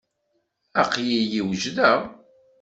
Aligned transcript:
Aql-iyi 0.81 1.41
wejdeɣ. 1.47 1.99